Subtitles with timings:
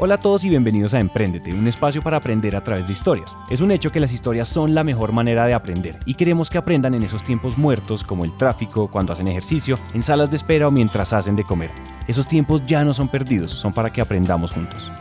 [0.00, 3.36] Hola a todos y bienvenidos a Emprendete, un espacio para aprender a través de historias.
[3.50, 6.56] Es un hecho que las historias son la mejor manera de aprender y queremos que
[6.56, 10.68] aprendan en esos tiempos muertos como el tráfico, cuando hacen ejercicio, en salas de espera
[10.68, 11.72] o mientras hacen de comer.
[12.06, 14.92] Esos tiempos ya no son perdidos, son para que aprendamos juntos.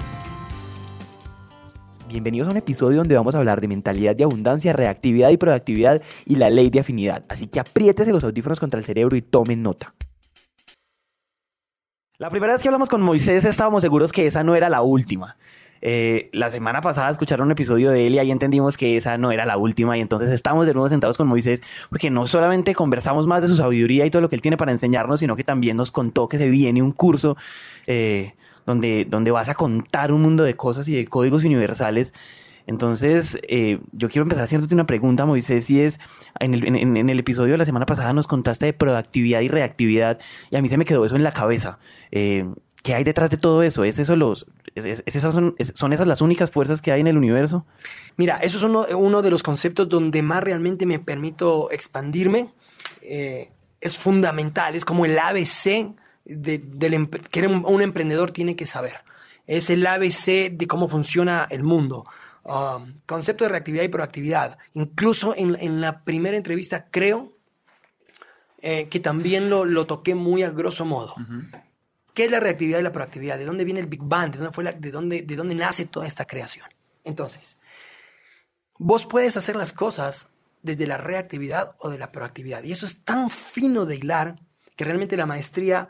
[2.09, 6.02] Bienvenidos a un episodio donde vamos a hablar de mentalidad de abundancia, reactividad y productividad
[6.25, 7.23] y la ley de afinidad.
[7.29, 9.93] Así que apriétese los audífonos contra el cerebro y tomen nota.
[12.20, 15.38] La primera vez que hablamos con Moisés estábamos seguros que esa no era la última.
[15.83, 19.32] Eh, la semana pasada escucharon un episodio de él y ahí entendimos que esa no
[19.32, 23.27] era la última y entonces estamos de nuevo sentados con Moisés porque no solamente conversamos
[23.27, 25.77] más de su sabiduría y todo lo que él tiene para enseñarnos, sino que también
[25.77, 27.38] nos contó que se viene un curso
[27.86, 28.33] eh,
[28.65, 32.16] donde, donde vas a contar un mundo de cosas y de códigos universales
[32.67, 35.99] entonces, eh, yo quiero empezar haciéndote una pregunta, Moisés, y es,
[36.39, 40.19] en el, en, el, episodio de la semana pasada nos contaste de proactividad y reactividad,
[40.52, 41.80] y a mí se me quedó eso en la cabeza.
[42.11, 42.45] Eh,
[42.83, 43.85] ¿Qué hay detrás de todo eso?
[43.85, 47.66] ¿Es eso los, esas son, son, esas las únicas fuerzas que hay en el universo?
[48.17, 52.53] Mira, eso es uno, de los conceptos donde más realmente me permito expandirme.
[53.02, 58.97] Eh, es fundamental, es como el ABC de, del, que un emprendedor tiene que saber.
[59.47, 62.05] Es el ABC de cómo funciona el mundo.
[62.47, 64.57] Um, concepto de reactividad y proactividad.
[64.73, 67.37] Incluso en, la primera entrevista creo
[68.61, 71.13] eh, que también lo, toqué muy a grosso modo.
[72.13, 73.37] ¿Qué es la reactividad y la proactividad?
[73.37, 74.31] ¿De dónde viene el Big Bang?
[74.31, 76.65] ¿De dónde, fue de dónde, de dónde nace toda esta creación?
[77.03, 77.57] Entonces,
[78.77, 80.29] vos puedes hacer las cosas
[80.61, 82.63] desde la reactividad o de la proactividad.
[82.63, 84.39] Y eso es tan fino de hilar
[84.77, 85.89] que realmente la maestría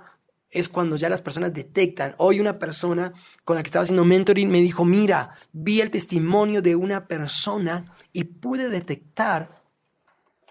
[0.49, 2.15] es cuando ya las personas detectan.
[2.17, 6.61] Hoy una persona con la que estaba haciendo mentoring me dijo, mira, vi el testimonio
[6.61, 9.61] de una persona y pude detectar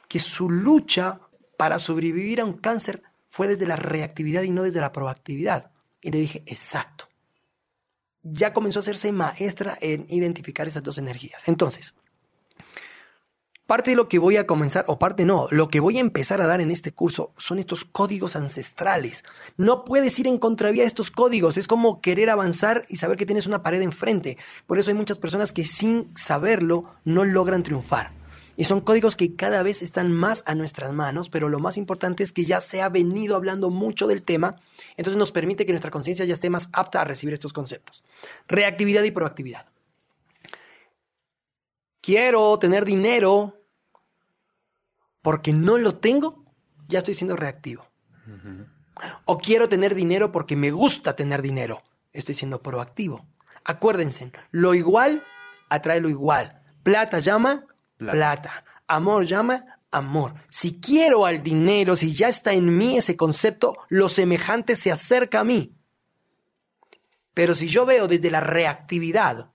[0.09, 1.21] que su lucha
[1.57, 5.71] para sobrevivir a un cáncer fue desde la reactividad y no desde la proactividad.
[6.01, 7.09] Y le dije, exacto.
[8.23, 11.47] Ya comenzó a hacerse maestra en identificar esas dos energías.
[11.47, 11.95] Entonces,
[13.67, 16.41] Parte de lo que voy a comenzar, o parte no, lo que voy a empezar
[16.41, 19.25] a dar en este curso son estos códigos ancestrales.
[19.57, 23.27] No puedes ir en contravía de estos códigos, es como querer avanzar y saber que
[23.27, 24.39] tienes una pared enfrente.
[24.69, 28.13] Por eso hay muchas personas que sin saberlo no logran triunfar.
[28.57, 32.23] Y son códigos que cada vez están más a nuestras manos, pero lo más importante
[32.23, 34.57] es que ya se ha venido hablando mucho del tema,
[34.97, 38.05] entonces nos permite que nuestra conciencia ya esté más apta a recibir estos conceptos.
[38.47, 39.67] Reactividad y proactividad.
[42.07, 43.57] Quiero tener dinero,
[45.27, 46.45] porque no lo tengo,
[46.87, 47.85] ya estoy siendo reactivo.
[49.25, 51.83] O quiero tener dinero porque me gusta tener dinero,
[52.13, 53.27] estoy siendo proactivo.
[53.65, 55.25] Acuérdense, lo igual
[55.69, 56.63] atrae lo igual.
[56.85, 57.67] Plata llama
[57.97, 58.65] plata.
[58.87, 60.35] Amor llama amor.
[60.49, 65.41] Si quiero al dinero, si ya está en mí ese concepto, lo semejante se acerca
[65.41, 65.75] a mí.
[67.35, 69.51] Pero si yo veo desde la reactividad,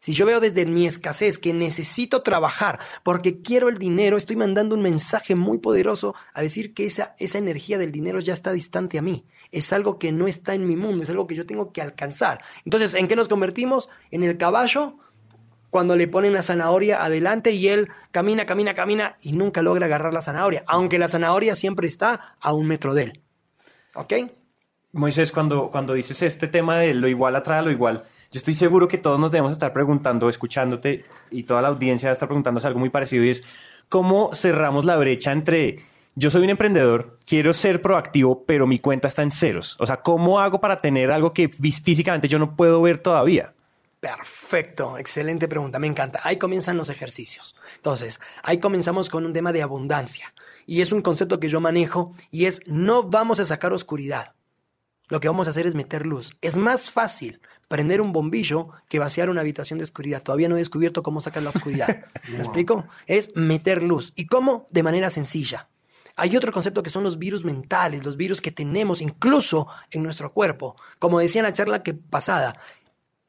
[0.00, 4.74] si yo veo desde mi escasez que necesito trabajar porque quiero el dinero, estoy mandando
[4.74, 8.98] un mensaje muy poderoso a decir que esa, esa energía del dinero ya está distante
[8.98, 9.26] a mí.
[9.52, 12.40] Es algo que no está en mi mundo, es algo que yo tengo que alcanzar.
[12.64, 13.88] Entonces, ¿en qué nos convertimos?
[14.10, 14.96] En el caballo
[15.70, 20.12] cuando le ponen la zanahoria adelante y él camina, camina, camina y nunca logra agarrar
[20.12, 23.20] la zanahoria, aunque la zanahoria siempre está a un metro de él.
[23.94, 24.14] ¿Ok?
[24.92, 28.54] Moisés, cuando, cuando dices este tema de lo igual atrae a lo igual, yo estoy
[28.54, 32.78] seguro que todos nos debemos estar preguntando, escuchándote, y toda la audiencia estar preguntándose algo
[32.78, 33.44] muy parecido, y es
[33.88, 35.84] cómo cerramos la brecha entre
[36.16, 39.76] yo soy un emprendedor, quiero ser proactivo, pero mi cuenta está en ceros.
[39.78, 43.54] O sea, ¿cómo hago para tener algo que físicamente yo no puedo ver todavía?
[44.00, 46.20] Perfecto, excelente pregunta, me encanta.
[46.24, 47.54] Ahí comienzan los ejercicios.
[47.76, 50.34] Entonces, ahí comenzamos con un tema de abundancia.
[50.66, 54.34] Y es un concepto que yo manejo y es no vamos a sacar oscuridad.
[55.10, 56.36] Lo que vamos a hacer es meter luz.
[56.40, 60.22] Es más fácil prender un bombillo que vaciar una habitación de oscuridad.
[60.22, 62.04] Todavía no he descubierto cómo sacar la oscuridad.
[62.28, 62.86] ¿Me explico?
[63.06, 64.12] Es meter luz.
[64.14, 64.66] ¿Y cómo?
[64.70, 65.68] De manera sencilla.
[66.16, 70.32] Hay otro concepto que son los virus mentales, los virus que tenemos incluso en nuestro
[70.32, 70.76] cuerpo.
[70.98, 72.56] Como decía en la charla que pasada,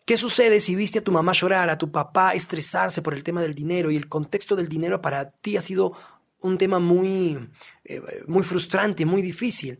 [0.05, 3.41] ¿qué sucede si viste a tu mamá llorar, a tu papá estresarse por el tema
[3.41, 5.93] del dinero y el contexto del dinero para ti ha sido
[6.41, 7.49] un tema muy,
[7.85, 9.79] eh, muy frustrante, muy difícil?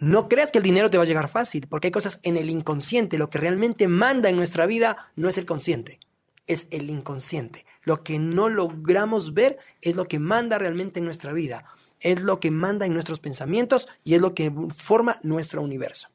[0.00, 2.48] No creas que el dinero te va a llegar fácil, porque hay cosas en el
[2.48, 3.18] inconsciente.
[3.18, 6.00] Lo que realmente manda en nuestra vida no es el consciente,
[6.46, 7.66] es el inconsciente.
[7.82, 11.66] Lo que no logramos ver es lo que manda realmente en nuestra vida.
[12.00, 16.08] Es lo que manda en nuestros pensamientos y es lo que forma nuestro universo.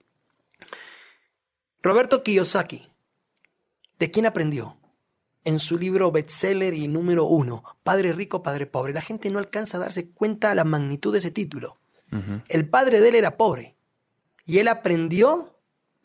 [1.83, 2.89] Roberto Kiyosaki,
[3.99, 4.77] ¿de quién aprendió?
[5.43, 8.93] En su libro bestseller y número uno, Padre Rico, Padre Pobre.
[8.93, 11.77] La gente no alcanza a darse cuenta de la magnitud de ese título.
[12.47, 13.75] El padre de él era pobre
[14.45, 15.56] y él aprendió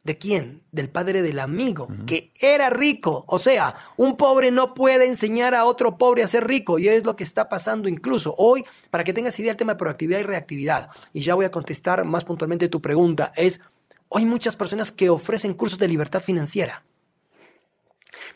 [0.02, 0.62] ¿De quién?
[0.72, 3.24] Del padre del amigo, que era rico.
[3.28, 7.04] O sea, un pobre no puede enseñar a otro pobre a ser rico y es
[7.04, 10.22] lo que está pasando incluso hoy, para que tengas idea del tema de proactividad y
[10.22, 10.88] reactividad.
[11.12, 13.30] Y ya voy a contestar más puntualmente tu pregunta.
[13.36, 13.60] Es,
[14.08, 16.82] hoy muchas personas que ofrecen cursos de libertad financiera.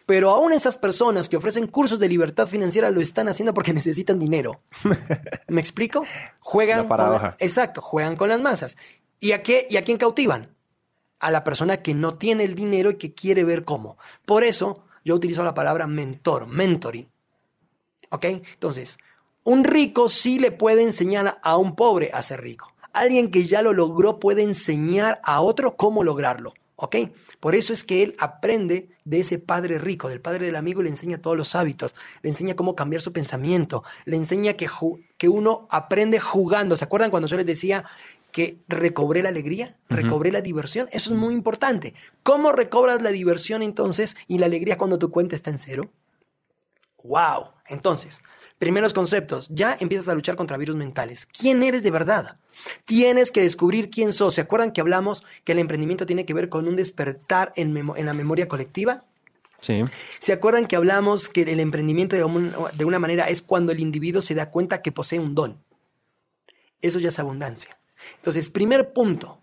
[0.06, 4.18] Pero aún esas personas que ofrecen cursos de libertad financiera lo están haciendo porque necesitan
[4.18, 4.60] dinero.
[5.48, 6.04] ¿Me explico?
[6.40, 7.30] Juegan La paradoja.
[7.30, 8.76] con exacto, juegan con las masas.
[9.20, 10.54] ¿Y a qué y a quién cautivan?
[11.20, 13.96] A la persona que no tiene el dinero y que quiere ver cómo.
[14.26, 17.08] Por eso yo utilizo la palabra mentor, mentoring.
[18.10, 18.24] ¿Ok?
[18.26, 18.98] Entonces,
[19.42, 22.74] un rico sí le puede enseñar a un pobre a ser rico.
[22.92, 26.52] Alguien que ya lo logró puede enseñar a otro cómo lograrlo.
[26.76, 26.96] ¿Ok?
[27.44, 30.84] Por eso es que él aprende de ese padre rico, del padre del amigo, y
[30.84, 34.66] le enseña todos los hábitos, le enseña cómo cambiar su pensamiento, le enseña que,
[35.18, 36.74] que uno aprende jugando.
[36.74, 37.84] ¿Se acuerdan cuando yo les decía
[38.32, 40.88] que recobré la alegría, recobré la diversión?
[40.90, 41.92] Eso es muy importante.
[42.22, 45.90] ¿Cómo recobras la diversión entonces y la alegría cuando tu cuenta está en cero?
[47.02, 47.48] ¡Wow!
[47.68, 48.22] Entonces,
[48.64, 51.26] primeros conceptos, ya empiezas a luchar contra virus mentales.
[51.26, 52.38] ¿Quién eres de verdad?
[52.86, 54.34] Tienes que descubrir quién sos.
[54.36, 58.06] ¿Se acuerdan que hablamos que el emprendimiento tiene que ver con un despertar en, en
[58.06, 59.04] la memoria colectiva?
[59.60, 59.82] Sí.
[60.18, 63.80] ¿Se acuerdan que hablamos que el emprendimiento de, un- de una manera es cuando el
[63.80, 65.58] individuo se da cuenta que posee un don?
[66.80, 67.76] Eso ya es abundancia.
[68.16, 69.40] Entonces, primer punto.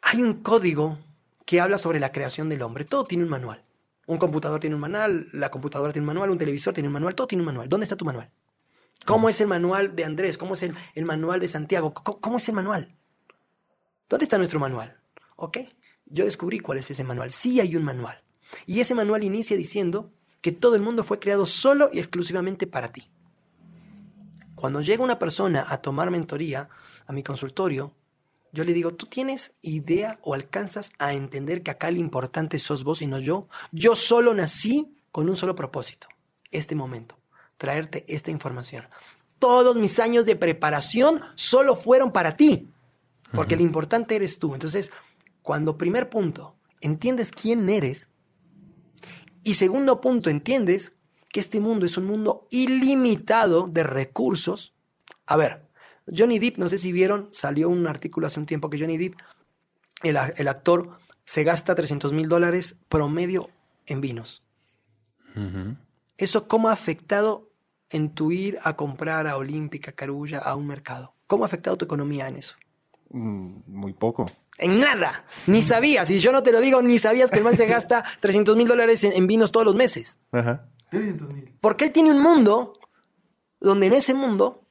[0.00, 0.98] Hay un código
[1.44, 2.84] que habla sobre la creación del hombre.
[2.86, 3.62] Todo tiene un manual.
[4.06, 7.14] Un computador tiene un manual, la computadora tiene un manual, un televisor tiene un manual,
[7.14, 7.68] todo tiene un manual.
[7.68, 8.30] ¿Dónde está tu manual?
[9.04, 10.38] ¿Cómo es el manual de Andrés?
[10.38, 11.94] ¿Cómo es el, el manual de Santiago?
[11.94, 12.94] ¿Cómo, cómo es el manual?
[14.08, 14.98] ¿Dónde está nuestro manual?
[15.36, 15.58] ¿Ok?
[16.06, 17.32] Yo descubrí cuál es ese manual.
[17.32, 18.22] Sí hay un manual.
[18.66, 22.92] Y ese manual inicia diciendo que todo el mundo fue creado solo y exclusivamente para
[22.92, 23.10] ti.
[24.54, 26.68] Cuando llega una persona a tomar mentoría
[27.06, 27.94] a mi consultorio,
[28.52, 32.84] yo le digo, ¿tú tienes idea o alcanzas a entender que acá el importante sos
[32.84, 33.48] vos y no yo?
[33.72, 36.06] Yo solo nací con un solo propósito,
[36.50, 37.18] este momento,
[37.56, 38.86] traerte esta información.
[39.38, 42.68] Todos mis años de preparación solo fueron para ti,
[43.32, 44.52] porque lo importante eres tú.
[44.52, 44.92] Entonces,
[45.42, 48.08] cuando primer punto, entiendes quién eres,
[49.42, 50.92] y segundo punto, entiendes
[51.30, 54.74] que este mundo es un mundo ilimitado de recursos.
[55.26, 55.66] A ver,
[56.06, 59.14] Johnny Depp, no sé si vieron, salió un artículo hace un tiempo que Johnny Depp,
[60.02, 63.50] el, actor, se gasta 300 mil dólares promedio
[63.86, 64.42] en vinos.
[66.18, 67.50] ¿Eso cómo ha afectado
[67.90, 71.14] en tu ir a comprar a Olímpica, Carulla, a un mercado?
[71.26, 72.56] ¿Cómo ha afectado tu economía en eso?
[73.10, 74.26] Mm, Muy poco.
[74.58, 75.24] En nada.
[75.46, 76.10] Ni sabías.
[76.10, 78.68] Y yo no te lo digo, ni sabías que el man se gasta 300 mil
[78.68, 80.20] dólares en, en vinos todos los meses.
[80.32, 80.68] Ajá.
[81.60, 82.74] Porque él tiene un mundo
[83.60, 84.61] donde en ese mundo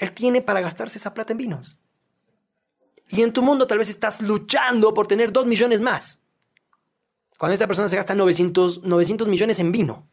[0.00, 1.76] él tiene para gastarse esa plata en vinos.
[3.08, 6.20] Y en tu mundo tal vez estás luchando por tener 2 millones más.
[7.38, 10.08] Cuando esta persona se gasta 900, 900 millones en vino.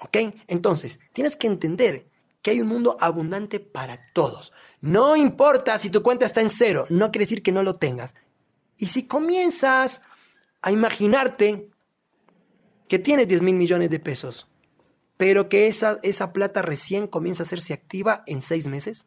[0.00, 0.16] ¿Ok?
[0.46, 2.08] Entonces, tienes que entender
[2.42, 4.52] que hay un mundo abundante para todos.
[4.80, 8.14] No importa si tu cuenta está en cero, no quiere decir que no lo tengas.
[8.76, 10.02] Y si comienzas
[10.62, 11.68] a imaginarte
[12.88, 14.48] que tienes 10 mil millones de pesos,
[15.16, 19.04] pero que esa, esa plata recién comienza a hacerse activa en seis meses.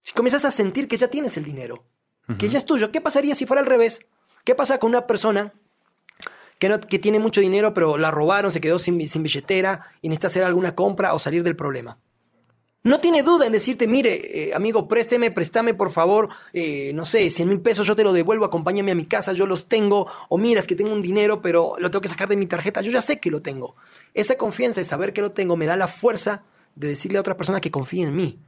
[0.00, 1.84] Si comienzas a sentir que ya tienes el dinero,
[2.38, 4.00] que ya es tuyo, ¿qué pasaría si fuera al revés?
[4.44, 5.52] ¿Qué pasa con una persona
[6.60, 10.08] que, no, que tiene mucho dinero, pero la robaron, se quedó sin, sin billetera y
[10.08, 11.98] necesita hacer alguna compra o salir del problema?
[12.82, 17.28] No tiene duda en decirte, mire, eh, amigo, présteme, préstame por favor, eh, no sé,
[17.28, 20.38] 100 mil pesos, yo te lo devuelvo, acompáñame a mi casa, yo los tengo, o
[20.38, 23.02] miras que tengo un dinero, pero lo tengo que sacar de mi tarjeta, yo ya
[23.02, 23.76] sé que lo tengo.
[24.14, 26.44] Esa confianza de saber que lo tengo me da la fuerza
[26.80, 28.38] de decirle a otra persona que confíe en mí.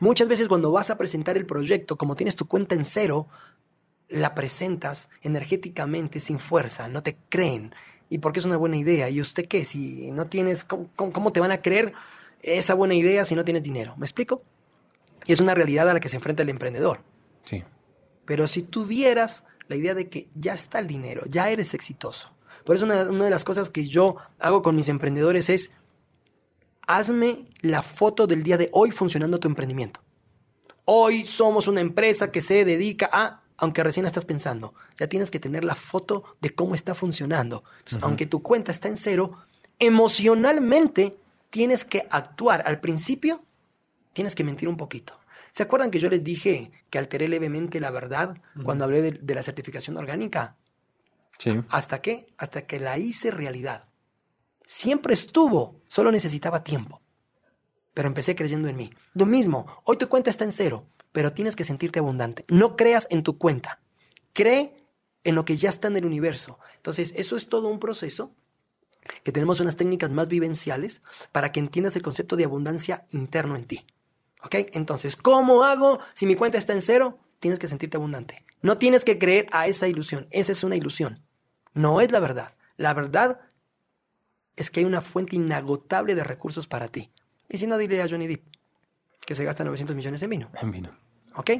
[0.00, 3.28] Muchas veces cuando vas a presentar el proyecto, como tienes tu cuenta en cero,
[4.08, 7.74] la presentas energéticamente sin fuerza, no te creen.
[8.08, 9.08] ¿Y porque es una buena idea?
[9.10, 9.64] ¿Y usted qué?
[9.64, 11.92] Si no tienes, ¿cómo, cómo- cómo te van a creer
[12.42, 13.94] esa buena idea si no tienes dinero?
[13.98, 14.42] ¿Me explico?
[15.26, 17.02] Y es una realidad a la que se enfrenta el emprendedor.
[17.44, 17.62] Sí.
[18.24, 22.30] Pero si tuvieras la idea de que ya está el dinero, ya eres exitoso.
[22.64, 25.70] Por eso una, una de las cosas que yo hago con mis emprendedores es,
[26.90, 30.00] hazme la foto del día de hoy funcionando tu emprendimiento.
[30.84, 35.38] Hoy somos una empresa que se dedica a, aunque recién estás pensando, ya tienes que
[35.38, 37.62] tener la foto de cómo está funcionando.
[37.78, 39.38] Entonces, aunque tu cuenta está en cero,
[39.78, 41.16] emocionalmente
[41.48, 42.64] tienes que actuar.
[42.66, 43.44] Al principio,
[44.12, 45.20] tienes que mentir un poquito.
[45.52, 49.34] ¿Se acuerdan que yo les dije que alteré levemente la verdad cuando hablé de, de
[49.34, 50.56] la certificación orgánica?
[51.38, 51.52] Sí.
[51.68, 52.26] ¿Hasta qué?
[52.36, 53.89] Hasta que la hice realidad.
[54.72, 57.02] Siempre estuvo, solo necesitaba tiempo.
[57.92, 58.92] Pero empecé creyendo en mí.
[59.14, 62.44] Lo mismo, hoy tu cuenta está en cero, pero tienes que sentirte abundante.
[62.46, 63.80] No creas en tu cuenta,
[64.32, 64.86] cree
[65.24, 66.60] en lo que ya está en el universo.
[66.76, 68.32] Entonces, eso es todo un proceso
[69.24, 73.64] que tenemos unas técnicas más vivenciales para que entiendas el concepto de abundancia interno en
[73.64, 73.84] ti.
[74.44, 74.54] ¿Ok?
[74.72, 77.18] Entonces, ¿cómo hago si mi cuenta está en cero?
[77.40, 78.44] Tienes que sentirte abundante.
[78.62, 80.28] No tienes que creer a esa ilusión.
[80.30, 81.24] Esa es una ilusión.
[81.74, 82.54] No es la verdad.
[82.76, 83.40] La verdad
[84.60, 87.10] es que hay una fuente inagotable de recursos para ti.
[87.48, 88.44] Y si no, dile a Johnny Depp
[89.24, 90.50] que se gasta 900 millones en vino.
[90.60, 90.90] En vino.
[91.36, 91.50] ¿Ok?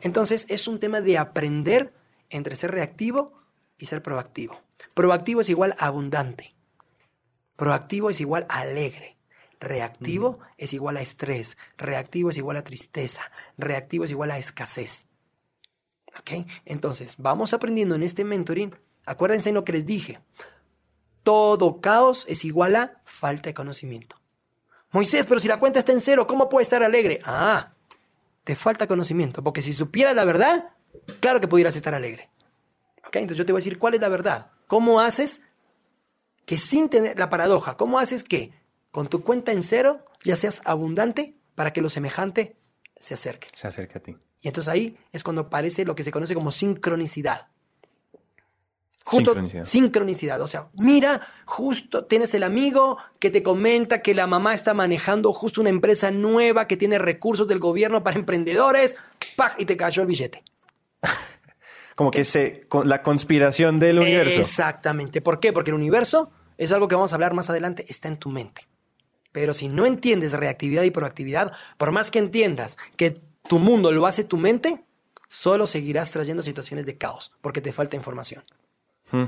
[0.00, 1.92] Entonces, es un tema de aprender
[2.28, 3.32] entre ser reactivo
[3.78, 4.60] y ser proactivo.
[4.94, 6.54] Proactivo es igual a abundante.
[7.56, 9.16] Proactivo es igual a alegre.
[9.60, 11.56] Reactivo es igual a estrés.
[11.76, 13.30] Reactivo es igual a tristeza.
[13.58, 15.06] Reactivo es igual a escasez.
[16.18, 16.46] ¿Ok?
[16.64, 18.74] Entonces, vamos aprendiendo en este mentoring.
[19.06, 20.18] Acuérdense en lo que les dije.
[21.22, 24.16] Todo caos es igual a falta de conocimiento.
[24.92, 27.20] Moisés, pero si la cuenta está en cero, ¿cómo puede estar alegre?
[27.24, 27.72] Ah,
[28.44, 30.70] te falta conocimiento, porque si supieras la verdad,
[31.20, 32.30] claro que pudieras estar alegre.
[33.06, 33.16] ¿Ok?
[33.16, 34.50] Entonces yo te voy a decir cuál es la verdad.
[34.66, 35.40] ¿Cómo haces
[36.46, 38.52] que sin tener la paradoja, cómo haces que
[38.90, 42.56] con tu cuenta en cero ya seas abundante para que lo semejante
[42.96, 43.48] se acerque?
[43.52, 44.16] Se acerca a ti.
[44.42, 47.48] Y entonces ahí es cuando aparece lo que se conoce como sincronicidad.
[49.04, 49.64] Justo Sincronicidad.
[49.64, 50.40] sincronicidad.
[50.42, 55.32] O sea, mira, justo tienes el amigo que te comenta que la mamá está manejando
[55.32, 58.96] justo una empresa nueva que tiene recursos del gobierno para emprendedores,
[59.36, 59.54] ¡paj!
[59.58, 60.44] y te cayó el billete.
[61.96, 64.40] Como que se, la conspiración del universo.
[64.40, 65.20] Exactamente.
[65.20, 65.52] ¿Por qué?
[65.52, 68.68] Porque el universo es algo que vamos a hablar más adelante, está en tu mente.
[69.32, 74.06] Pero si no entiendes reactividad y proactividad, por más que entiendas que tu mundo lo
[74.06, 74.84] hace tu mente,
[75.28, 78.44] solo seguirás trayendo situaciones de caos, porque te falta información.
[79.12, 79.24] Mm.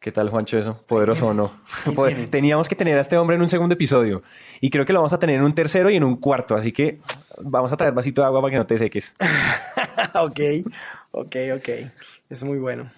[0.00, 0.82] ¿Qué tal, Juancho, eso?
[0.86, 1.52] ¿Poderoso o no?
[2.30, 4.22] Teníamos que tener a este hombre en un segundo episodio.
[4.62, 6.54] Y creo que lo vamos a tener en un tercero y en un cuarto.
[6.54, 7.00] Así que
[7.38, 9.14] vamos a traer vasito de agua para que no te seques.
[10.14, 10.40] ok,
[11.10, 11.68] ok, ok.
[12.30, 12.90] Es muy bueno.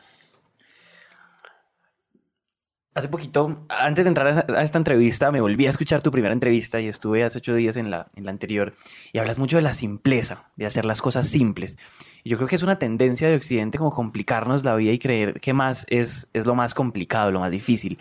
[2.94, 6.34] Hace poquito, antes de entrar a a esta entrevista, me volví a escuchar tu primera
[6.34, 8.74] entrevista y estuve hace ocho días en la, en la anterior
[9.12, 11.78] y hablas mucho de la simpleza, de hacer las cosas simples.
[12.24, 15.52] Yo creo que es una tendencia de Occidente como complicarnos la vida y creer que
[15.52, 17.98] más es, es lo más complicado, lo más difícil.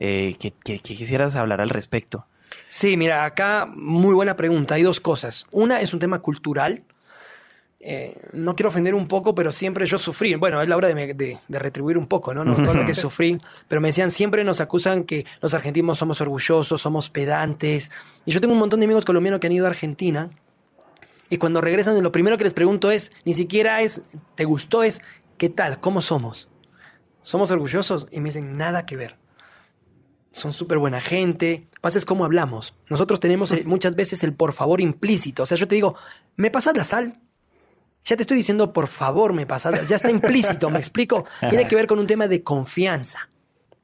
[0.00, 2.26] Eh, ¿qué, qué- qué quisieras hablar al respecto?
[2.68, 4.74] Sí, mira, acá muy buena pregunta.
[4.74, 5.46] Hay dos cosas.
[5.52, 6.82] Una es un tema cultural.
[7.84, 10.34] Eh, no quiero ofender un poco, pero siempre yo sufrí.
[10.36, 12.44] Bueno, es la hora de, me- de- de retribuir un poco, ¿no?
[12.44, 13.38] No todo lo que sufrí.
[13.68, 17.90] Pero me decían, siempre nos acusan que los argentinos somos orgullosos, somos pedantes.
[18.24, 20.30] Y yo tengo un montón de amigos colombianos que han ido a Argentina.
[21.32, 24.02] Y cuando regresan, lo primero que les pregunto es, ni siquiera es,
[24.34, 24.82] ¿te gustó?
[24.82, 25.00] Es,
[25.38, 25.80] ¿qué tal?
[25.80, 26.50] ¿Cómo somos?
[27.22, 28.06] ¿Somos orgullosos?
[28.10, 29.16] Y me dicen, nada que ver
[30.30, 31.68] son súper buena gente.
[31.80, 32.74] Pasa es cómo hablamos.
[32.90, 35.44] Nosotros tenemos eh, muchas veces el por favor implícito.
[35.44, 35.94] O sea, yo te digo,
[36.36, 37.18] ¿me pasas la sal?
[38.04, 39.88] Ya te estoy diciendo, por favor, me pasas.
[39.88, 41.24] Ya está implícito, ¿me explico?
[41.48, 43.30] Tiene que ver con un tema de confianza.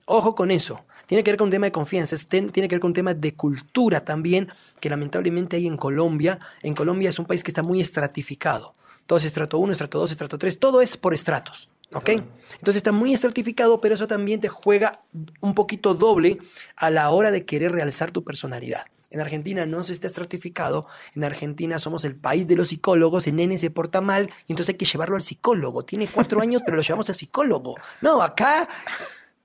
[0.05, 0.85] Ojo con eso.
[1.07, 2.15] Tiene que ver con un tema de confianza.
[2.29, 4.49] Tiene que ver con un tema de cultura también,
[4.81, 6.39] que lamentablemente hay en Colombia.
[6.63, 8.75] En Colombia es un país que está muy estratificado.
[9.07, 10.59] Todo es estrato 1, estrato 2, estrato 3.
[10.59, 11.71] Todo es por estratos.
[11.95, 12.11] ¿Ok?
[12.11, 15.01] Entonces está muy estratificado, pero eso también te juega
[15.41, 16.39] un poquito doble
[16.77, 18.85] a la hora de querer realzar tu personalidad.
[19.11, 20.87] En Argentina no se está estratificado.
[21.15, 23.27] En Argentina somos el país de los psicólogos.
[23.27, 25.85] El nene se porta mal y entonces hay que llevarlo al psicólogo.
[25.85, 27.77] Tiene cuatro años, pero lo llevamos al psicólogo.
[28.03, 28.69] No, acá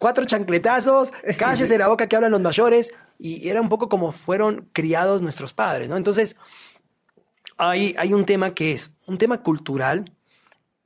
[0.03, 2.93] cuatro chancletazos, cállese la boca que hablan los mayores.
[3.17, 5.95] Y era un poco como fueron criados nuestros padres, ¿no?
[5.95, 6.36] Entonces,
[7.57, 10.12] hay, hay un tema que es un tema cultural.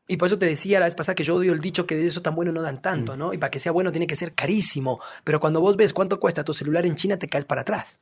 [0.07, 2.05] Y por eso te decía la vez pasada que yo odio el dicho que de
[2.05, 3.33] eso tan bueno no dan tanto, ¿no?
[3.33, 5.01] Y para que sea bueno tiene que ser carísimo.
[5.23, 7.99] Pero cuando vos ves cuánto cuesta tu celular en China, te caes para atrás.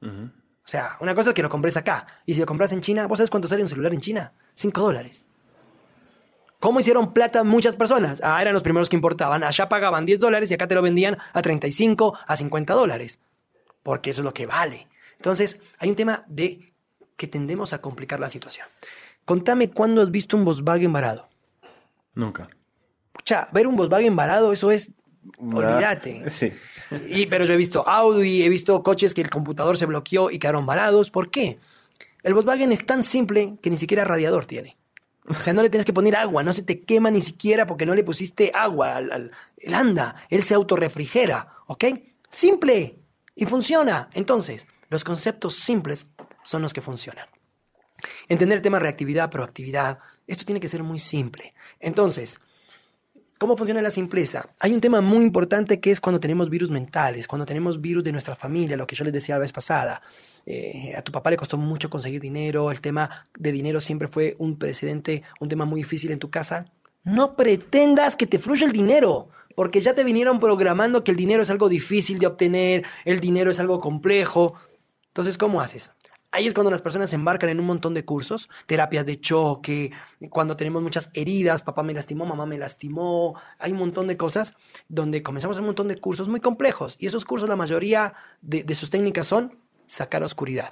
[0.00, 2.06] O sea, una cosa es que lo compres acá.
[2.24, 4.32] Y si lo compras en China, ¿vos sabes cuánto sale un celular en China?
[4.54, 5.26] Cinco dólares.
[6.60, 8.20] ¿Cómo hicieron plata muchas personas?
[8.24, 9.44] Ah, eran los primeros que importaban.
[9.44, 13.20] Allá pagaban 10 dólares y acá te lo vendían a 35, a 50 dólares.
[13.82, 14.88] Porque eso es lo que vale.
[15.16, 16.72] Entonces, hay un tema de
[17.16, 18.66] que tendemos a complicar la situación.
[19.24, 21.28] Contame cuándo has visto un Volkswagen varado.
[22.14, 22.48] Nunca.
[23.12, 24.90] Pucha, ver un Volkswagen varado, eso es.
[25.38, 26.28] Olvídate.
[26.28, 26.52] Sí.
[27.08, 30.38] Y, pero yo he visto Audi, he visto coches que el computador se bloqueó y
[30.38, 31.10] quedaron varados.
[31.10, 31.58] ¿Por qué?
[32.22, 34.76] El Volkswagen es tan simple que ni siquiera radiador tiene.
[35.26, 37.86] O sea, no le tienes que poner agua, no se te quema ni siquiera porque
[37.86, 38.98] no le pusiste agua.
[38.98, 41.84] Él anda, él se autorrefrigera, ¿ok?
[42.28, 42.98] Simple
[43.34, 44.10] y funciona.
[44.12, 46.06] Entonces, los conceptos simples
[46.42, 47.26] son los que funcionan.
[48.28, 51.54] Entender el tema reactividad, proactividad, esto tiene que ser muy simple.
[51.80, 52.38] Entonces,
[53.38, 54.48] ¿Cómo funciona la simpleza?
[54.60, 58.12] Hay un tema muy importante que es cuando tenemos virus mentales, cuando tenemos virus de
[58.12, 60.00] nuestra familia, lo que yo les decía la vez pasada.
[60.46, 64.36] Eh, a tu papá le costó mucho conseguir dinero, el tema de dinero siempre fue
[64.38, 66.66] un precedente, un tema muy difícil en tu casa.
[67.02, 71.42] No pretendas que te fluya el dinero, porque ya te vinieron programando que el dinero
[71.42, 74.54] es algo difícil de obtener, el dinero es algo complejo.
[75.08, 75.92] Entonces, ¿cómo haces?
[76.34, 79.92] Ahí es cuando las personas se embarcan en un montón de cursos, terapias de choque,
[80.30, 84.56] cuando tenemos muchas heridas, papá me lastimó, mamá me lastimó, hay un montón de cosas
[84.88, 86.96] donde comenzamos un montón de cursos muy complejos.
[86.98, 90.70] Y esos cursos, la mayoría de, de sus técnicas son sacar oscuridad.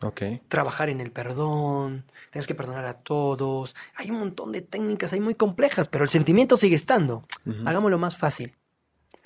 [0.00, 0.22] Ok.
[0.48, 3.76] Trabajar en el perdón, tienes que perdonar a todos.
[3.94, 7.26] Hay un montón de técnicas ahí muy complejas, pero el sentimiento sigue estando.
[7.66, 8.56] Hagámoslo más fácil.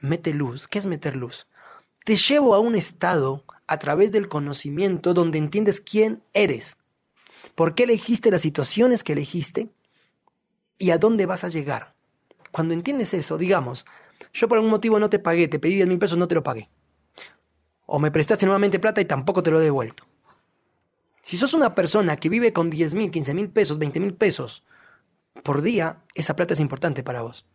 [0.01, 0.67] Mete luz.
[0.67, 1.47] ¿Qué es meter luz?
[2.05, 6.77] Te llevo a un estado a través del conocimiento donde entiendes quién eres,
[7.55, 9.69] por qué elegiste las situaciones que elegiste
[10.77, 11.95] y a dónde vas a llegar.
[12.51, 13.87] Cuando entiendes eso, digamos,
[14.33, 16.43] yo por algún motivo no te pagué, te pedí 10 mil pesos, no te lo
[16.43, 16.69] pagué.
[17.87, 20.05] O me prestaste nuevamente plata y tampoco te lo he devuelto.
[21.23, 24.65] Si sos una persona que vive con 10 mil, 15 mil pesos, 20 mil pesos
[25.45, 27.47] por día, esa plata es importante para vos.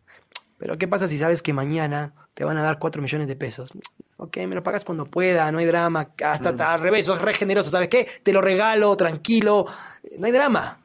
[0.56, 3.70] Pero ¿qué pasa si sabes que mañana te van a dar 4 millones de pesos?
[4.18, 6.00] Ok, me lo pagas cuando pueda, no hay drama.
[6.24, 8.08] Hasta, hasta al revés, sos re generoso, ¿sabes qué?
[8.22, 9.66] Te lo regalo, tranquilo,
[10.18, 10.78] no hay drama.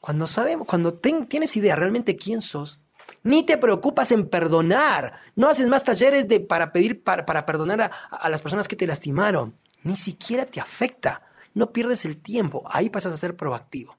[0.00, 2.78] Cuando sabemos, cuando ten- tienes idea realmente quién sos,
[3.24, 5.14] ni te preocupas en perdonar.
[5.36, 8.76] No haces más talleres de, para pedir, para, para perdonar a, a las personas que
[8.76, 9.54] te lastimaron.
[9.84, 11.22] Ni siquiera te afecta.
[11.54, 12.62] No pierdes el tiempo.
[12.70, 13.96] Ahí pasas a ser proactivo.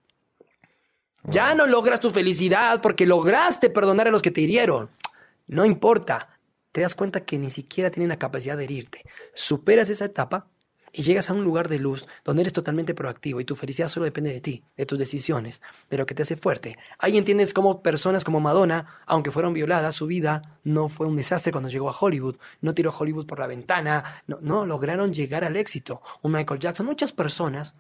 [1.25, 4.89] Ya no logras tu felicidad porque lograste perdonar a los que te hirieron.
[5.47, 6.29] No importa.
[6.73, 9.05] Te das cuenta que ni siquiera tienen la capacidad de herirte.
[9.35, 10.47] Superas esa etapa
[10.91, 14.05] y llegas a un lugar de luz donde eres totalmente proactivo y tu felicidad solo
[14.05, 15.61] depende de ti, de tus decisiones,
[15.91, 16.77] de lo que te hace fuerte.
[16.97, 21.51] Ahí entiendes cómo personas como Madonna, aunque fueron violadas, su vida no fue un desastre
[21.51, 22.37] cuando llegó a Hollywood.
[22.61, 24.23] No tiró Hollywood por la ventana.
[24.27, 26.01] No, lograron llegar al éxito.
[26.23, 27.75] Un Michael Jackson, muchas personas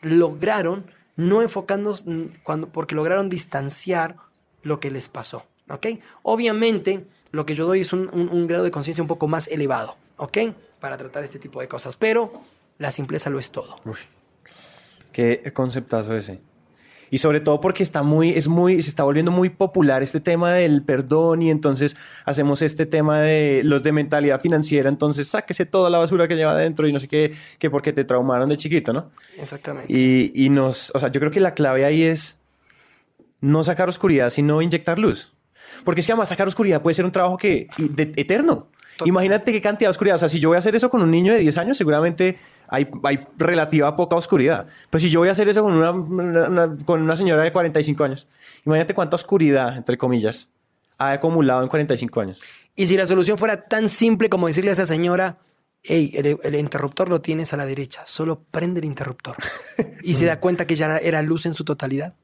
[0.00, 2.04] lograron no enfocarnos
[2.44, 4.16] cuando, porque lograron distanciar
[4.62, 5.44] lo que les pasó.
[5.70, 5.86] ¿Ok?
[6.22, 9.48] Obviamente, lo que yo doy es un, un- un grado de conciencia un poco más
[9.48, 9.96] elevado.
[10.16, 10.38] ¿Ok?
[10.80, 11.96] Para tratar este tipo de cosas.
[11.96, 12.32] Pero
[12.78, 13.76] la simpleza lo es todo.
[13.84, 13.96] Uy,
[15.12, 16.40] qué conceptazo ese.
[17.10, 20.52] Y sobre todo porque está muy, es muy, se está volviendo muy popular este tema
[20.52, 25.88] del perdón y entonces hacemos este tema de los de mentalidad financiera, entonces sáquese toda
[25.88, 28.92] la basura que lleva adentro y no sé qué, que porque te traumaron de chiquito,
[28.92, 29.10] ¿no?
[29.38, 29.90] Exactamente.
[29.90, 32.38] Y, y nos, o sea, yo creo que la clave ahí es
[33.40, 35.32] no sacar oscuridad, sino inyectar luz.
[35.84, 38.68] Porque es que además sacar oscuridad puede ser un trabajo que de- eterno.
[38.96, 39.08] Total.
[39.08, 40.16] Imagínate qué cantidad de oscuridad.
[40.16, 42.36] O sea, si yo voy a hacer eso con un niño de 10 años, seguramente
[42.66, 44.66] hay, hay relativa poca oscuridad.
[44.90, 47.52] Pero si yo voy a hacer eso con una, una- una- con una señora de
[47.52, 48.26] 45 años,
[48.66, 50.50] imagínate cuánta oscuridad, entre comillas,
[50.98, 52.40] ha acumulado en 45 años.
[52.74, 55.38] Y si la solución fuera tan simple como decirle a esa señora,
[55.84, 59.36] hey, el, el interruptor lo tienes a la derecha, solo prende el interruptor.
[60.02, 62.14] y se da cuenta que ya era luz en su totalidad.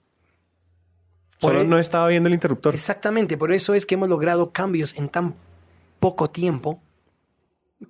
[1.39, 2.75] Solo e- no estaba viendo el interruptor.
[2.75, 5.35] Exactamente, por eso es que hemos logrado cambios en tan
[6.01, 6.81] poco tiempo,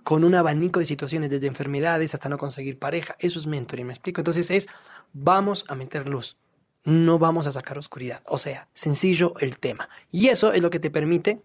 [0.02, 3.14] con un abanico de situaciones, desde enfermedades hasta no conseguir pareja.
[3.18, 4.20] Eso es mentoring, ¿me explico?
[4.20, 4.66] Entonces es,
[5.12, 6.37] vamos a meter luz,
[6.85, 8.22] no vamos a sacar oscuridad.
[8.26, 9.88] O sea, sencillo el tema.
[10.11, 11.42] Y eso es lo que te permite,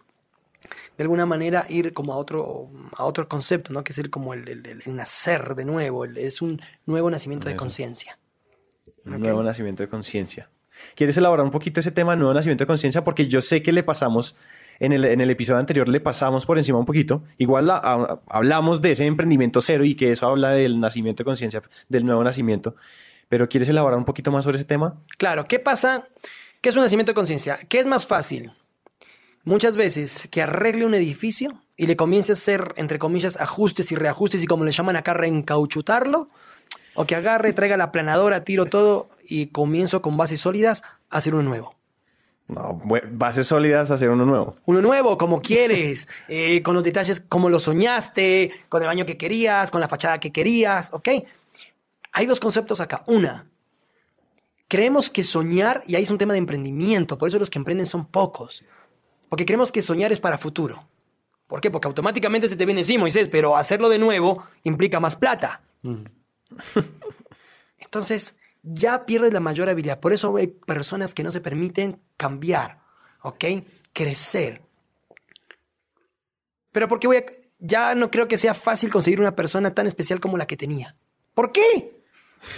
[0.97, 3.83] de alguna manera, ir como a otro, a otro concepto, ¿no?
[3.83, 7.55] Que es el, como el, el- nacer de nuevo, el- es un nuevo nacimiento de
[7.55, 8.17] conciencia.
[9.05, 10.49] Un nuevo nacimiento de conciencia.
[10.95, 13.03] ¿Quieres elaborar un poquito ese tema, nuevo nacimiento de conciencia?
[13.03, 14.35] Porque yo sé que le pasamos,
[14.79, 17.23] en el, en el episodio anterior le pasamos por encima un poquito.
[17.37, 17.69] Igual
[18.27, 22.23] hablamos de ese emprendimiento cero y que eso habla del nacimiento de conciencia, del nuevo
[22.23, 22.75] nacimiento.
[23.27, 24.95] Pero ¿quieres elaborar un poquito más sobre ese tema?
[25.17, 26.07] Claro, ¿qué pasa?
[26.61, 27.59] ¿Qué es un nacimiento de conciencia?
[27.69, 28.51] ¿Qué es más fácil?
[29.43, 33.95] Muchas veces que arregle un edificio y le comience a hacer, entre comillas, ajustes y
[33.95, 36.29] reajustes y como le llaman acá, reencauchutarlo,
[36.95, 41.33] o que agarre, traiga la planadora, tiro todo y comienzo con bases sólidas a hacer
[41.33, 41.75] uno nuevo.
[42.49, 44.55] No, bases sólidas, hacer uno nuevo.
[44.65, 49.17] Uno nuevo, como quieres, eh, con los detalles como lo soñaste, con el baño que
[49.17, 51.09] querías, con la fachada que querías, ¿ok?
[52.11, 53.03] Hay dos conceptos acá.
[53.05, 53.45] Una,
[54.67, 57.85] creemos que soñar, y ahí es un tema de emprendimiento, por eso los que emprenden
[57.85, 58.63] son pocos,
[59.29, 60.87] porque creemos que soñar es para futuro.
[61.47, 61.71] ¿Por qué?
[61.71, 65.61] Porque automáticamente se te viene, sí, Moisés, pero hacerlo de nuevo implica más plata.
[67.79, 69.99] Entonces, ya pierdes la mayor habilidad.
[69.99, 72.81] Por eso hay personas que no se permiten cambiar,
[73.21, 73.45] ¿ok?
[73.93, 74.61] Crecer.
[76.71, 77.25] Pero porque voy a...
[77.61, 80.95] Ya no creo que sea fácil conseguir una persona tan especial como la que tenía.
[81.33, 82.03] ¿Por qué?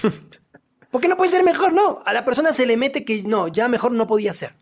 [0.91, 1.73] ¿Por qué no puede ser mejor?
[1.73, 4.53] No, a la persona se le mete que no, ya mejor no podía ser.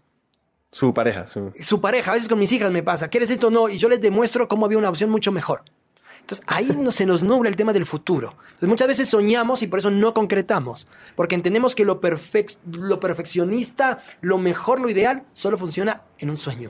[0.71, 1.51] Su pareja, su...
[1.59, 3.49] Su pareja, a veces con mis hijas me pasa, ¿quieres esto?
[3.49, 5.63] No, y yo les demuestro cómo había una opción mucho mejor.
[6.29, 8.35] Entonces ahí no, se nos nubla el tema del futuro.
[8.39, 11.99] Entonces muchas veces soñamos y por eso no concretamos, porque entendemos que lo,
[12.71, 16.69] lo perfeccionista, lo mejor, lo ideal, solo funciona en un sueño.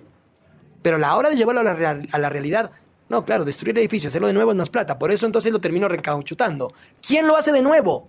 [0.81, 2.71] Pero a la hora de llevarlo a la, real- a la realidad,
[3.09, 4.97] no, claro, destruir edificios, hacerlo de nuevo es más plata.
[4.97, 6.71] Por eso entonces lo termino recauchutando.
[7.05, 8.07] ¿Quién lo hace de nuevo?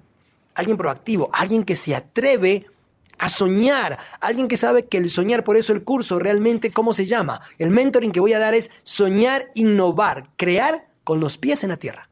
[0.55, 2.67] Alguien proactivo, alguien que se atreve
[3.19, 7.07] a soñar, alguien que sabe que el soñar, por eso el curso realmente, ¿cómo se
[7.07, 7.41] llama?
[7.59, 11.77] El mentoring que voy a dar es soñar, innovar, crear con los pies en la
[11.77, 12.09] tierra.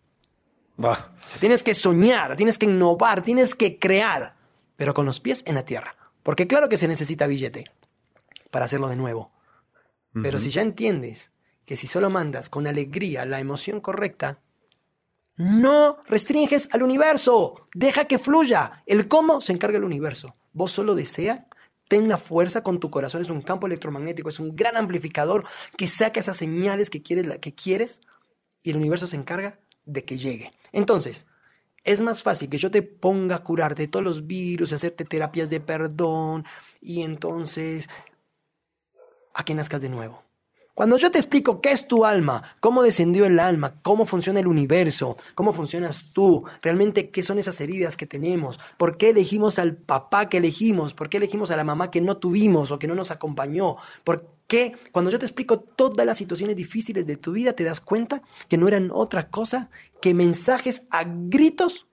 [0.83, 1.13] Va.
[1.25, 4.35] O sea, tienes que soñar, tienes que innovar, tienes que crear,
[4.77, 5.97] pero con los pies en la tierra.
[6.23, 7.71] Porque claro que se necesita billete
[8.51, 9.33] para hacerlo de nuevo.
[10.23, 11.31] Pero si ya entiendes
[11.65, 14.39] que si solo mandas con alegría la emoción correcta,
[15.37, 18.83] no restringes al universo, deja que fluya.
[18.87, 20.35] El cómo se encarga el universo.
[20.53, 21.47] Vos solo desea,
[21.87, 25.45] ten la fuerza con tu corazón, es un campo electromagnético, es un gran amplificador
[25.77, 28.01] que saca esas señales que quieres, la- que quieres
[28.63, 30.53] y el universo se encarga de que llegue.
[30.73, 31.27] Entonces,
[31.85, 35.49] es más fácil que yo te ponga a curarte de todos los virus, hacerte terapias
[35.49, 36.45] de perdón
[36.81, 37.89] y entonces
[39.35, 40.23] a que nazcas de nuevo.
[40.75, 44.47] Cuando yo te explico qué es tu alma, cómo descendió el alma, cómo funciona el
[44.47, 49.75] universo, cómo funcionas tú, realmente qué son esas heridas que tenemos, por qué elegimos al
[49.75, 52.95] papá que elegimos, por qué elegimos a la mamá que no tuvimos o que no
[52.95, 57.53] nos acompañó, por qué cuando yo te explico todas las situaciones difíciles de tu vida
[57.53, 59.71] te das cuenta que no eran otra cosa
[60.03, 61.87] que mensajes a gritos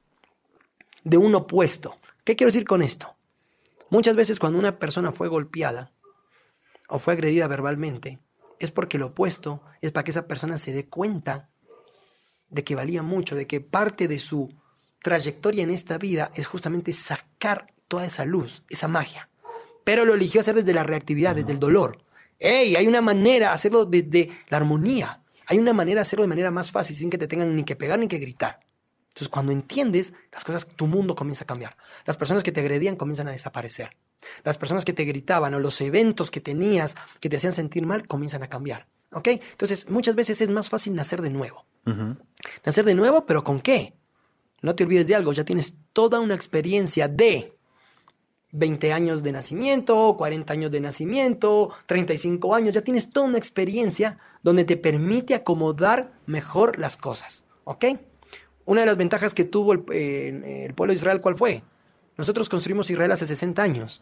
[1.03, 1.97] de un opuesto.
[2.23, 3.15] ¿Qué quiero decir con esto?
[3.91, 5.91] Muchas veces cuando una persona fue golpeada
[6.89, 8.19] o fue agredida verbalmente,
[8.59, 11.49] es porque lo opuesto es para que esa persona se dé cuenta
[12.49, 14.53] de que valía mucho, de que parte de su
[15.01, 19.29] trayectoria en esta vida es justamente sacar toda esa luz, esa magia.
[19.83, 21.99] Pero lo eligió hacer desde la reactividad, desde el dolor.
[22.39, 22.75] ¡Ey!
[22.75, 25.21] Hay una manera de hacerlo desde la armonía.
[25.47, 27.75] Hay una manera de hacerlo de manera más fácil, sin que te tengan ni que
[27.75, 28.59] pegar ni que gritar.
[29.09, 31.77] Entonces, cuando entiendes las cosas, tu mundo comienza a cambiar.
[32.05, 33.95] Las personas que te agredían comienzan a desaparecer.
[34.43, 38.07] Las personas que te gritaban o los eventos que tenías que te hacían sentir mal
[38.07, 38.87] comienzan a cambiar.
[39.13, 39.27] ¿Ok?
[39.27, 41.65] Entonces, muchas veces es más fácil nacer de nuevo.
[42.65, 43.93] Nacer de nuevo, pero ¿con qué?
[44.61, 47.54] No te olvides de algo, ya tienes toda una experiencia de
[48.57, 54.17] 20 años de nacimiento, 40 años de nacimiento, 35 años, ya tienes toda una experiencia
[54.43, 57.43] donde te permite acomodar mejor las cosas.
[57.65, 57.85] ¿Ok?
[58.65, 61.63] Una de las ventajas que tuvo el, eh, pueblo de Israel, ¿cuál fue?
[62.17, 64.01] Nosotros construimos Israel hace 60 años.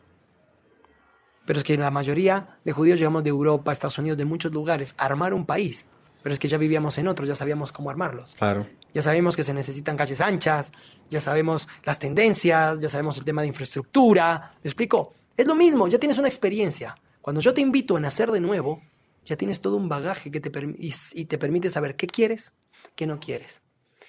[1.46, 4.94] Pero es que la mayoría de judíos llegamos de Europa, Estados Unidos, de muchos lugares,
[4.98, 5.86] a armar un país.
[6.24, 8.34] Pero es que ya vivíamos en otros, ya sabíamos cómo armarlos.
[8.36, 8.66] Claro.
[8.94, 10.72] Ya sabemos que se necesitan calles anchas,
[11.10, 14.56] ya sabemos las tendencias, ya sabemos el tema de infraestructura.
[14.64, 15.14] ¿Me explico?
[15.36, 16.96] Es lo mismo, ya tienes una experiencia.
[17.22, 18.82] Cuando yo te invito a nacer de nuevo,
[19.26, 22.54] ya tienes todo un bagaje que te y, y te permite saber qué quieres,
[22.96, 23.62] qué no quieres.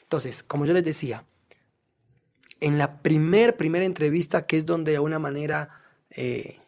[0.03, 1.25] Entonces, como yo les decía,
[2.61, 6.59] en la primer, primera entrevista, que es donde de alguna manera, eh,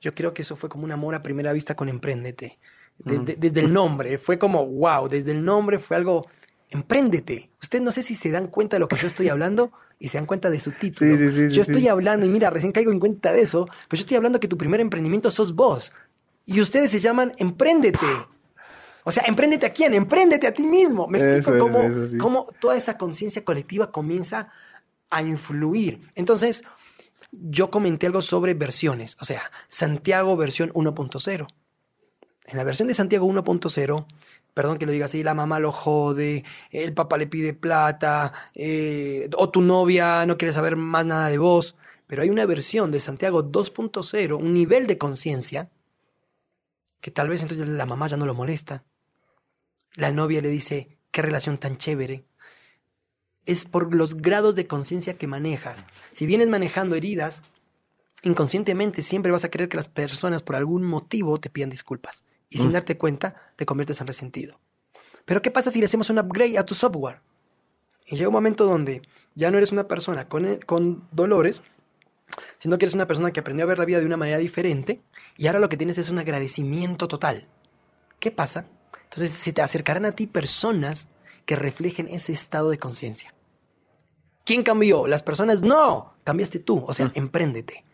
[0.00, 2.58] yo creo que eso fue como un amor a primera vista con Emprendete.
[2.98, 6.26] Desde, desde el nombre, fue como, wow, desde el nombre fue algo,
[6.74, 7.50] Empréndete.
[7.62, 10.18] Ustedes no sé si se dan cuenta de lo que yo estoy hablando y se
[10.18, 11.16] dan cuenta de su título.
[11.16, 13.66] Sí, sí, sí, sí, yo estoy hablando, y mira, recién caigo en cuenta de eso,
[13.88, 15.92] pero yo estoy hablando que tu primer emprendimiento sos vos.
[16.46, 18.06] Y ustedes se llaman Empréndete.
[19.04, 19.94] O sea, empréndete a quién?
[19.94, 21.06] Empréndete a ti mismo.
[21.06, 24.48] Me explico cómo, eso cómo toda esa conciencia colectiva comienza
[25.10, 26.00] a influir.
[26.16, 26.64] Entonces,
[27.30, 29.16] yo comenté algo sobre versiones.
[29.20, 31.46] O sea, Santiago versión 1.0.
[32.46, 34.06] En la versión de Santiago 1.0,
[34.52, 39.30] perdón que lo diga así, la mamá lo jode, el papá le pide plata, eh,
[39.36, 41.74] o tu novia no quiere saber más nada de vos.
[42.06, 45.70] Pero hay una versión de Santiago 2.0, un nivel de conciencia,
[47.00, 48.84] que tal vez entonces la mamá ya no lo molesta.
[49.94, 52.24] La novia le dice, qué relación tan chévere.
[53.46, 55.86] Es por los grados de conciencia que manejas.
[56.12, 57.42] Si vienes manejando heridas,
[58.22, 62.23] inconscientemente siempre vas a querer que las personas por algún motivo te pidan disculpas.
[62.54, 64.60] Y sin darte cuenta, te conviertes en resentido.
[65.24, 67.20] Pero ¿qué pasa si le hacemos un upgrade a tu software?
[68.06, 69.02] Y llega un momento donde
[69.34, 71.62] ya no eres una persona con, con dolores,
[72.58, 75.02] sino que eres una persona que aprendió a ver la vida de una manera diferente
[75.36, 77.48] y ahora lo que tienes es un agradecimiento total.
[78.20, 78.66] ¿Qué pasa?
[79.02, 81.08] Entonces se te acercarán a ti personas
[81.46, 83.34] que reflejen ese estado de conciencia.
[84.44, 85.06] ¿Quién cambió?
[85.06, 85.62] ¿Las personas?
[85.62, 86.84] No, cambiaste tú.
[86.86, 87.84] O sea, empréndete.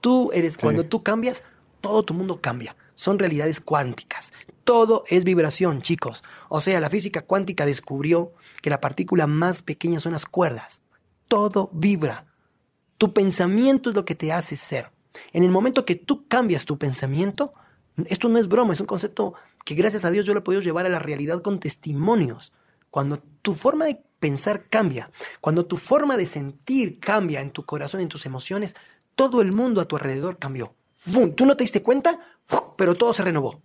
[0.00, 1.42] Tú eres, cuando tú cambias,
[1.80, 2.76] todo tu mundo cambia.
[2.94, 4.32] Son realidades cuánticas.
[4.64, 6.22] Todo es vibración, chicos.
[6.48, 10.82] O sea, la física cuántica descubrió que la partícula más pequeña son las cuerdas.
[11.28, 12.26] Todo vibra.
[12.98, 14.90] Tu pensamiento es lo que te hace ser.
[15.32, 17.52] En el momento que tú cambias tu pensamiento,
[18.06, 20.62] esto no es broma, es un concepto que gracias a Dios yo lo he podido
[20.62, 22.52] llevar a la realidad con testimonios.
[22.90, 28.00] Cuando tu forma de pensar cambia, cuando tu forma de sentir cambia en tu corazón,
[28.00, 28.74] en tus emociones,
[29.14, 30.74] todo el mundo a tu alrededor cambió.
[31.06, 31.34] ¡Bum!
[31.34, 32.18] Tú no te diste cuenta,
[32.76, 33.62] pero todo se renovó.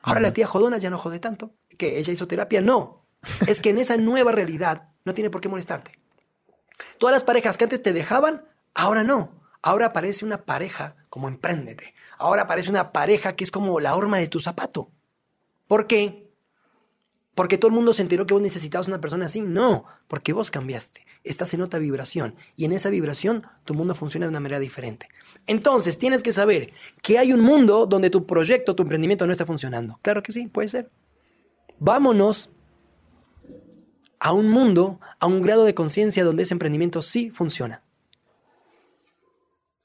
[0.00, 1.52] Ahora la tía jodona ya no jode tanto.
[1.78, 2.60] ¿Que ella hizo terapia?
[2.60, 3.06] No.
[3.46, 5.98] Es que en esa nueva realidad no tiene por qué molestarte.
[6.98, 9.30] Todas las parejas que antes te dejaban, ahora no.
[9.62, 11.94] Ahora aparece una pareja como empréndete.
[12.18, 14.90] Ahora aparece una pareja que es como la horma de tu zapato.
[15.66, 16.30] ¿Por qué?
[17.34, 19.40] Porque todo el mundo se enteró que vos necesitabas una persona así.
[19.40, 21.06] No, porque vos cambiaste.
[21.24, 22.34] Estás en otra vibración.
[22.56, 25.08] Y en esa vibración tu mundo funciona de una manera diferente.
[25.46, 29.46] Entonces tienes que saber que hay un mundo donde tu proyecto, tu emprendimiento no está
[29.46, 29.98] funcionando.
[30.02, 30.90] Claro que sí, puede ser.
[31.78, 32.50] Vámonos
[34.20, 37.82] a un mundo, a un grado de conciencia donde ese emprendimiento sí funciona.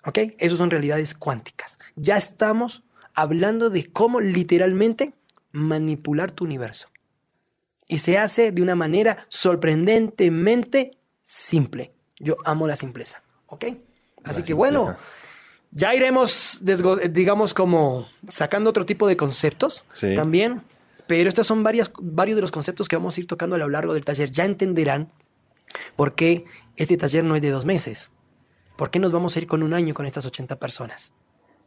[0.06, 0.20] ¿Ok?
[0.38, 1.78] Esas son realidades cuánticas.
[1.96, 5.14] Ya estamos hablando de cómo literalmente
[5.52, 6.88] manipular tu universo.
[7.88, 10.92] Y se hace de una manera sorprendentemente
[11.30, 11.92] simple.
[12.18, 13.22] Yo amo la simpleza.
[13.46, 13.66] ¿Ok?
[14.24, 14.98] Así que bueno,
[15.72, 16.60] ya iremos,
[17.12, 20.64] digamos, como sacando otro tipo de conceptos también.
[21.08, 23.70] Pero estos son varias, varios de los conceptos que vamos a ir tocando a lo
[23.70, 24.32] largo del taller.
[24.32, 25.12] Ya entenderán
[25.96, 28.12] por qué este taller no es de dos meses.
[28.76, 31.14] ¿Por qué nos vamos a ir con un año con estas 80 personas?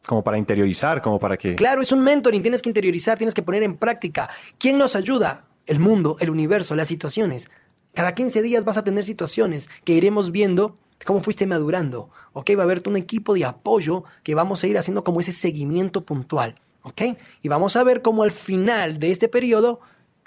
[0.07, 1.55] Como para interiorizar, como para que...
[1.55, 4.29] Claro, es un mentoring, tienes que interiorizar, tienes que poner en práctica.
[4.59, 5.45] ¿Quién nos ayuda?
[5.67, 7.49] El mundo, el universo, las situaciones.
[7.95, 12.11] Cada 15 días vas a tener situaciones que iremos viendo cómo fuiste madurando.
[12.33, 12.51] ¿Ok?
[12.57, 16.05] Va a haber un equipo de apoyo que vamos a ir haciendo como ese seguimiento
[16.05, 16.55] puntual.
[16.83, 17.03] ¿Ok?
[17.43, 19.81] Y vamos a ver cómo al final de este periodo,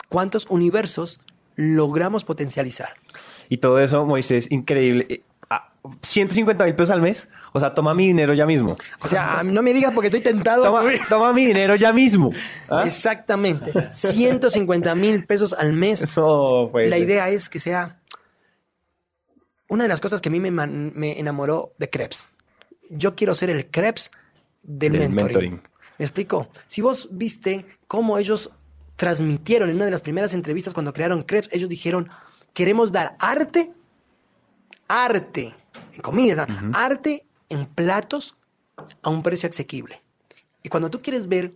[0.10, 1.20] cuántos universos
[1.56, 2.94] logramos potencializar.
[3.50, 5.24] Y todo eso, Moisés, increíble.
[6.02, 7.28] 150 eh, ah, mil pesos al mes.
[7.54, 8.76] O sea, toma mi dinero ya mismo.
[9.02, 10.64] O sea, no me digas porque estoy tentado.
[10.64, 12.32] Toma, toma mi dinero ya mismo.
[12.70, 12.84] ¿Ah?
[12.86, 13.72] Exactamente.
[13.94, 16.06] 150 mil pesos al mes.
[16.74, 18.00] La idea es que sea
[19.68, 22.28] una de las cosas que a mí me, me enamoró de Krebs.
[22.90, 24.12] Yo quiero ser el Krebs
[24.64, 25.62] del, mentoring.
[25.98, 26.50] ¿Me explico?
[26.68, 28.52] Si vos viste cómo ellos
[28.96, 32.10] transmitieron en una de las primeras entrevistas cuando crearon Krebs, ellos dijeron,
[32.54, 33.72] queremos dar arte,
[34.88, 35.54] arte,
[35.96, 38.36] en comida, arte en platos
[39.02, 40.02] a un precio asequible.
[40.62, 41.54] Y cuando tú quieres ver,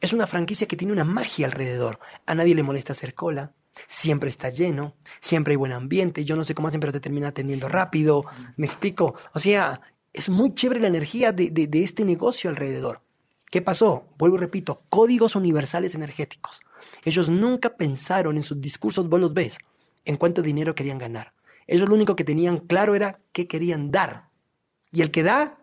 [0.00, 1.98] es una franquicia que tiene una magia alrededor.
[2.26, 3.52] A nadie le molesta hacer cola,
[3.86, 7.28] siempre está lleno, siempre hay buen ambiente, yo no sé cómo hacen, pero te termina
[7.28, 8.24] atendiendo rápido,
[8.56, 9.14] me explico.
[9.32, 9.80] O sea,
[10.12, 13.00] es muy chévere la energía de, de este negocio alrededor.
[13.50, 14.08] ¿Qué pasó?
[14.18, 16.60] Vuelvo y repito, códigos universales energéticos.
[17.04, 19.58] Ellos nunca pensaron en sus discursos, vos los ves,
[20.04, 21.32] en cuánto dinero querían ganar.
[21.66, 24.28] Ellos lo único que tenían claro era qué querían dar.
[24.92, 25.58] Y el que da,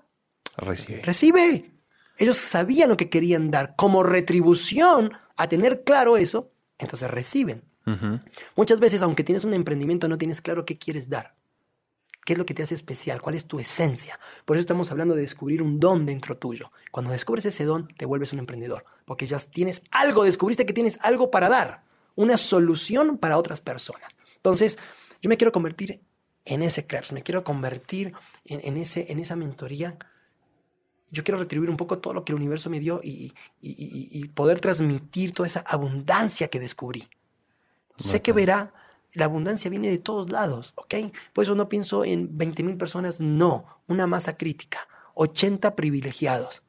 [0.57, 1.01] recibe.
[1.01, 1.71] Recibe.
[2.17, 3.75] Ellos sabían lo que querían dar.
[3.75, 7.63] Como retribución a tener claro eso, entonces reciben.
[8.55, 11.35] Muchas veces, aunque tienes un emprendimiento, no tienes claro qué quieres dar.
[12.23, 13.21] ¿Qué es lo que te hace especial?
[13.21, 14.19] ¿Cuál es tu esencia?
[14.45, 16.71] Por eso estamos hablando de descubrir un don dentro tuyo.
[16.91, 20.99] Cuando descubres ese don, te vuelves un emprendedor, porque ya tienes algo, descubriste que tienes
[21.01, 21.83] algo para dar,
[22.15, 24.15] una solución para otras personas.
[24.35, 24.77] Entonces,
[25.21, 26.01] yo me quiero convertir
[26.45, 28.13] en ese Krebs, me quiero convertir
[28.45, 29.97] en, ese, en esa mentoría.
[31.11, 34.59] Yo quiero retribuir un poco todo lo que el universo me dio y, y poder
[34.59, 37.07] transmitir toda esa abundancia que descubrí.
[37.97, 38.73] Sé que verá
[39.13, 40.95] la abundancia viene de todos lados, ¿ok?
[41.33, 46.63] Por eso no pienso en 20 mil personas, no, una masa crítica, 80 privilegiados,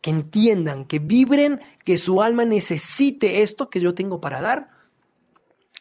[0.00, 4.70] que entiendan, que vibren, que su alma necesite esto que yo tengo para dar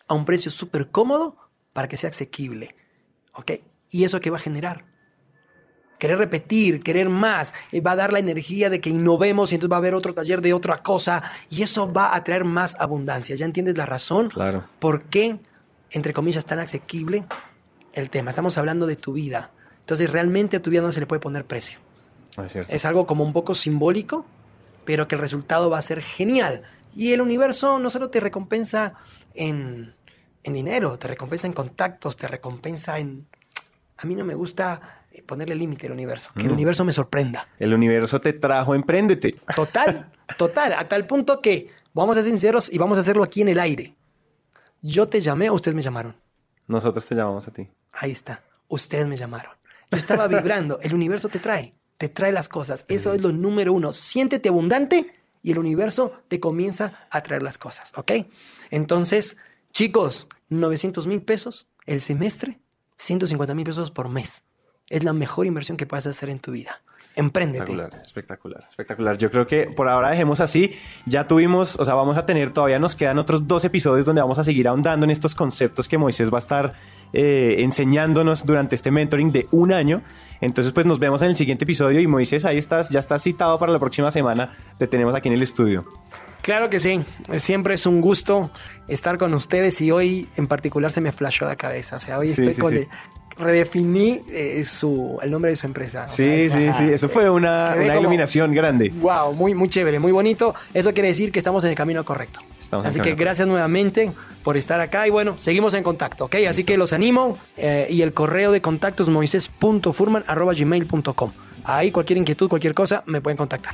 [0.08, 1.38] a un precio súper cómodo
[1.76, 2.76] para que sea asequible,
[3.34, 3.52] ¿ok?
[3.92, 4.86] ¿Y eso qué va a generar?
[6.00, 9.72] Querer repetir, querer más, eh, va a dar la energía de que innovemos y entonces
[9.72, 13.36] va a haber otro taller de otra cosa y eso va a traer más abundancia.
[13.36, 14.30] ¿Ya entiendes la razón?
[14.30, 14.66] Claro.
[14.80, 15.40] ¿Por qué?
[15.96, 17.26] entre comillas, tan asequible
[17.94, 18.32] el tema.
[18.32, 19.52] Estamos hablando de tu vida.
[19.80, 21.80] Entonces, realmente a tu vida no se le puede poner precio.
[22.68, 24.26] Es, algo como un poco simbólico,
[24.84, 26.64] pero que el resultado va a ser genial.
[26.94, 28.96] Y el universo no solo te recompensa
[29.34, 29.95] en,
[30.54, 33.28] dinero, te recompensa en contactos, te recompensa en...
[33.98, 37.48] A mí no me gusta ponerle límite al universo, que el universo me sorprenda.
[37.60, 39.36] El universo te trajo, empréndete.
[39.56, 43.42] Total, total, a tal punto que vamos a ser sinceros y vamos a hacerlo aquí
[43.42, 43.96] en el aire.
[44.82, 46.16] Yo te llamé o ustedes me llamaron.
[46.68, 47.70] Nosotros te llamamos a ti.
[47.94, 48.42] Ahí está.
[48.68, 49.54] Ustedes me llamaron.
[49.92, 50.80] Yo estaba vibrando.
[50.82, 51.74] El universo te trae.
[51.98, 52.86] Te trae las cosas.
[52.88, 53.94] Eso es lo número uno.
[53.94, 57.94] Siéntete abundante y el universo te comienza a traer las cosas.
[57.96, 58.12] ¿Ok?
[58.72, 59.38] Entonces,
[59.76, 62.60] chicos, 900 mil pesos el semestre,
[62.98, 64.46] 150 mil pesos por mes.
[64.90, 66.82] Es la mejor inversión que puedes hacer en tu vida.
[67.18, 67.72] Empréndete.
[67.72, 69.18] Espectacular, espectacular, espectacular.
[69.18, 70.72] Yo creo que por ahora dejemos así.
[71.06, 74.38] Ya tuvimos, o sea, vamos a tener, todavía nos quedan otros dos episodios donde vamos
[74.38, 76.74] a seguir ahondando en estos conceptos que Moisés va a estar
[77.12, 80.04] eh, enseñándonos durante este mentoring de un año.
[80.40, 83.60] Entonces, pues nos vemos en el siguiente episodio y Moisés, ahí estás, ya estás citado
[83.60, 84.54] para la próxima semana.
[84.78, 85.86] Te tenemos aquí en el estudio.
[86.46, 87.02] Claro que sí,
[87.40, 88.52] siempre es un gusto
[88.88, 91.96] estar con ustedes y hoy en particular se me flashó la cabeza.
[91.96, 92.78] O sea, hoy Sí, estoy sí, con sí.
[92.78, 92.88] el-
[93.38, 96.06] redefiní eh, su, el nombre de su empresa.
[96.06, 98.92] O Sí, sea, sí, esa- sí, eso fue una, una como- iluminación grande.
[99.02, 100.54] Wow, muy, muy chévere, muy bonito.
[100.72, 102.42] Eso quiere decir que estamos en el camino correcto.
[102.60, 104.12] Estamos en Así que gracias nuevamente
[104.44, 106.36] por estar acá y bueno, seguimos en contacto, ¿ok?
[106.48, 111.32] Así que los animo eh, y el correo de contacto es moises.furman.gmail.com.
[111.64, 113.74] Ahí cualquier inquietud, cualquier cosa, me pueden contactar.